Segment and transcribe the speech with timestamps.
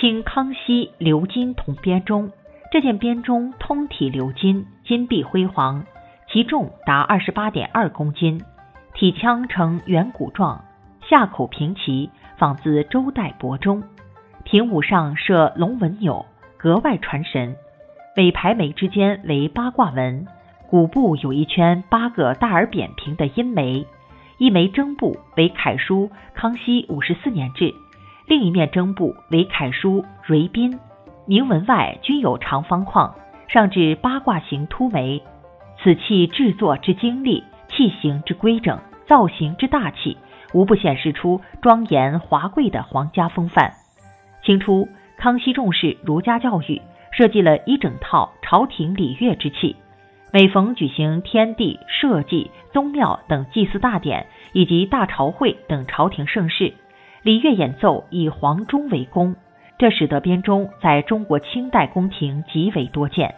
[0.00, 2.30] 清康熙鎏金铜编钟，
[2.72, 5.84] 这件编钟通体鎏金，金碧辉煌，
[6.32, 8.40] 其重达二十八点二公斤，
[8.94, 10.64] 体腔呈圆鼓状，
[11.06, 12.08] 下口平齐，
[12.38, 13.82] 仿自周代帛钟。
[14.44, 16.24] 平五上设龙纹钮，
[16.56, 17.54] 格外传神。
[18.16, 20.26] 每排眉之间为八卦纹，
[20.70, 23.86] 鼓部有一圈八个大而扁平的阴眉，
[24.38, 27.74] 一枚正部为楷书“康熙五十四年制”，
[28.30, 30.78] 另一面征部为楷书“瑞宾”，
[31.26, 33.12] 铭文外均有长方框，
[33.48, 35.20] 上至八卦形凸眉。
[35.82, 40.16] 此器制作之精丽，器形之规整，造型之大气，
[40.54, 43.72] 无不显示出庄严华贵的皇家风范。
[44.44, 46.80] 清初，康熙重视儒家教育。
[47.10, 49.74] 设计了一整套朝廷礼乐之器，
[50.32, 56.72] 每逢举行天地、社稷、宗庙等祭祀大典，以及大朝会等朝廷盛事，
[57.22, 59.36] 礼乐演奏以黄钟为弓，
[59.76, 63.34] 这使得编钟在中国清代宫廷极为多见。